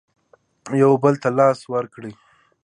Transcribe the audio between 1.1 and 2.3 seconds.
ته لاس ورکړئ